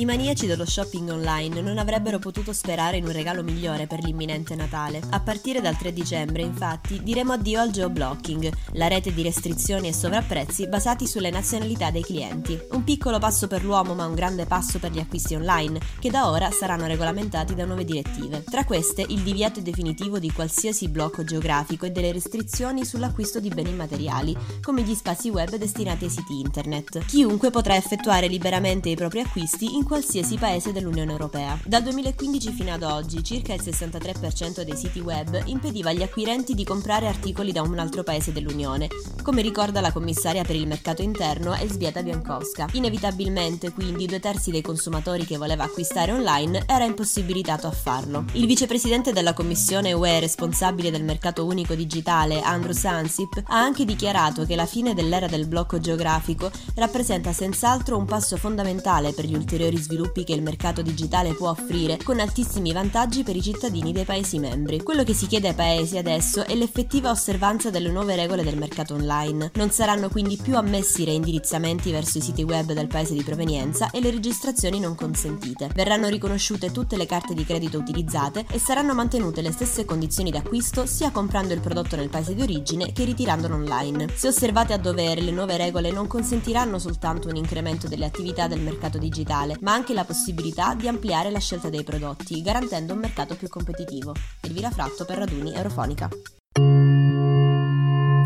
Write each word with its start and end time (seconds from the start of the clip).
I 0.00 0.06
maniaci 0.06 0.46
dello 0.46 0.64
shopping 0.64 1.10
online 1.10 1.60
non 1.60 1.76
avrebbero 1.76 2.18
potuto 2.18 2.54
sperare 2.54 2.96
in 2.96 3.04
un 3.04 3.12
regalo 3.12 3.42
migliore 3.42 3.86
per 3.86 4.02
l'imminente 4.02 4.54
Natale. 4.54 5.02
A 5.10 5.20
partire 5.20 5.60
dal 5.60 5.76
3 5.76 5.92
dicembre, 5.92 6.40
infatti, 6.40 7.02
diremo 7.02 7.34
addio 7.34 7.60
al 7.60 7.70
geoblocking, 7.70 8.50
la 8.72 8.88
rete 8.88 9.12
di 9.12 9.22
restrizioni 9.22 9.88
e 9.88 9.92
sovrapprezzi 9.92 10.68
basati 10.68 11.06
sulle 11.06 11.28
nazionalità 11.28 11.90
dei 11.90 12.00
clienti. 12.00 12.58
Un 12.70 12.82
piccolo 12.82 13.18
passo 13.18 13.46
per 13.46 13.62
l'uomo, 13.62 13.92
ma 13.92 14.06
un 14.06 14.14
grande 14.14 14.46
passo 14.46 14.78
per 14.78 14.90
gli 14.90 15.00
acquisti 15.00 15.34
online, 15.34 15.78
che 15.98 16.08
da 16.08 16.30
ora 16.30 16.50
saranno 16.50 16.86
regolamentati 16.86 17.54
da 17.54 17.66
nuove 17.66 17.84
direttive. 17.84 18.42
Tra 18.42 18.64
queste, 18.64 19.04
il 19.06 19.20
divieto 19.20 19.60
definitivo 19.60 20.18
di 20.18 20.32
qualsiasi 20.32 20.88
blocco 20.88 21.24
geografico 21.24 21.84
e 21.84 21.90
delle 21.90 22.12
restrizioni 22.12 22.86
sull'acquisto 22.86 23.38
di 23.38 23.50
beni 23.50 23.68
immateriali, 23.68 24.34
come 24.62 24.80
gli 24.80 24.94
spazi 24.94 25.28
web 25.28 25.56
destinati 25.56 26.04
ai 26.04 26.10
siti 26.10 26.40
internet. 26.40 27.04
Chiunque 27.04 27.50
potrà 27.50 27.76
effettuare 27.76 28.28
liberamente 28.28 28.88
i 28.88 28.96
propri 28.96 29.20
acquisti 29.20 29.74
in 29.74 29.88
qualsiasi 29.90 30.36
paese 30.36 30.70
dell'Unione 30.70 31.10
Europea. 31.10 31.58
Dal 31.64 31.82
2015 31.82 32.52
fino 32.52 32.72
ad 32.72 32.84
oggi, 32.84 33.24
circa 33.24 33.54
il 33.54 33.60
63% 33.60 34.62
dei 34.62 34.76
siti 34.76 35.00
web 35.00 35.42
impediva 35.46 35.90
agli 35.90 36.04
acquirenti 36.04 36.54
di 36.54 36.62
comprare 36.62 37.08
articoli 37.08 37.50
da 37.50 37.62
un 37.62 37.76
altro 37.76 38.04
paese 38.04 38.30
dell'Unione, 38.30 38.86
come 39.20 39.42
ricorda 39.42 39.80
la 39.80 39.90
commissaria 39.90 40.44
per 40.44 40.54
il 40.54 40.68
mercato 40.68 41.02
interno 41.02 41.56
Elzbieta 41.56 42.04
Biancowska. 42.04 42.68
Inevitabilmente, 42.74 43.72
quindi, 43.72 44.06
due 44.06 44.20
terzi 44.20 44.52
dei 44.52 44.62
consumatori 44.62 45.26
che 45.26 45.36
voleva 45.36 45.64
acquistare 45.64 46.12
online 46.12 46.62
era 46.68 46.84
impossibilitato 46.84 47.66
a 47.66 47.72
farlo. 47.72 48.26
Il 48.34 48.46
vicepresidente 48.46 49.12
della 49.12 49.34
Commissione 49.34 49.92
UE 49.92 50.20
responsabile 50.20 50.92
del 50.92 51.02
mercato 51.02 51.44
unico 51.44 51.74
digitale, 51.74 52.40
Andrew 52.42 52.74
Sansip, 52.74 53.42
ha 53.44 53.58
anche 53.58 53.84
dichiarato 53.84 54.46
che 54.46 54.54
la 54.54 54.66
fine 54.66 54.94
dell'era 54.94 55.26
del 55.26 55.48
blocco 55.48 55.80
geografico 55.80 56.48
rappresenta 56.76 57.32
senz'altro 57.32 57.96
un 57.96 58.04
passo 58.04 58.36
fondamentale 58.36 59.10
per 59.10 59.24
gli 59.24 59.34
ulteriori 59.34 59.69
sviluppi 59.78 60.24
che 60.24 60.32
il 60.32 60.42
mercato 60.42 60.82
digitale 60.82 61.34
può 61.34 61.50
offrire, 61.50 61.98
con 62.02 62.20
altissimi 62.20 62.72
vantaggi 62.72 63.22
per 63.22 63.36
i 63.36 63.42
cittadini 63.42 63.92
dei 63.92 64.04
Paesi 64.04 64.38
membri. 64.38 64.82
Quello 64.82 65.04
che 65.04 65.14
si 65.14 65.26
chiede 65.26 65.48
ai 65.48 65.54
Paesi 65.54 65.98
adesso 65.98 66.44
è 66.46 66.54
l'effettiva 66.54 67.10
osservanza 67.10 67.70
delle 67.70 67.90
nuove 67.90 68.16
regole 68.16 68.42
del 68.42 68.56
mercato 68.56 68.94
online. 68.94 69.50
Non 69.54 69.70
saranno 69.70 70.08
quindi 70.08 70.36
più 70.36 70.56
ammessi 70.56 71.04
reindirizzamenti 71.04 71.90
verso 71.90 72.18
i 72.18 72.22
siti 72.22 72.42
web 72.42 72.72
del 72.72 72.86
Paese 72.86 73.14
di 73.14 73.22
provenienza 73.22 73.90
e 73.90 74.00
le 74.00 74.10
registrazioni 74.10 74.80
non 74.80 74.94
consentite. 74.94 75.70
Verranno 75.74 76.08
riconosciute 76.08 76.70
tutte 76.70 76.96
le 76.96 77.06
carte 77.06 77.34
di 77.34 77.44
credito 77.44 77.78
utilizzate 77.78 78.44
e 78.50 78.58
saranno 78.58 78.94
mantenute 78.94 79.42
le 79.42 79.52
stesse 79.52 79.84
condizioni 79.84 80.30
d'acquisto 80.30 80.86
sia 80.86 81.10
comprando 81.10 81.54
il 81.54 81.60
prodotto 81.60 81.96
nel 81.96 82.08
Paese 82.08 82.34
di 82.34 82.42
origine 82.42 82.92
che 82.92 83.04
ritirandolo 83.04 83.54
online. 83.54 84.08
Se 84.14 84.28
osservate 84.28 84.72
a 84.72 84.78
dovere, 84.78 85.20
le 85.20 85.30
nuove 85.30 85.56
regole 85.56 85.90
non 85.90 86.06
consentiranno 86.06 86.78
soltanto 86.78 87.28
un 87.28 87.36
incremento 87.36 87.88
delle 87.88 88.04
attività 88.04 88.48
del 88.48 88.60
mercato 88.60 88.98
digitale, 88.98 89.56
ma 89.60 89.72
anche 89.72 89.94
la 89.94 90.04
possibilità 90.04 90.74
di 90.74 90.88
ampliare 90.88 91.30
la 91.30 91.38
scelta 91.38 91.68
dei 91.68 91.84
prodotti, 91.84 92.42
garantendo 92.42 92.92
un 92.92 93.00
mercato 93.00 93.36
più 93.36 93.48
competitivo. 93.48 94.14
Elvira 94.40 94.70
Fratto 94.70 95.04
per 95.04 95.18
Raduni 95.18 95.54
Eurofonica. 95.54 96.08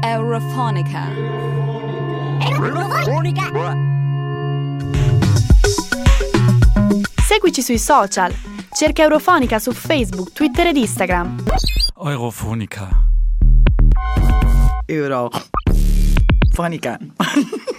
Eurofonica. 0.02 1.08
Seguici 7.26 7.62
sui 7.62 7.78
social. 7.78 8.34
Cerca 8.70 9.02
Eurofonica 9.02 9.58
su 9.58 9.72
Facebook, 9.72 10.32
Twitter 10.32 10.68
ed 10.68 10.76
Instagram. 10.76 11.42
Eurofonica. 11.96 13.06
Eurofonica. 14.86 16.98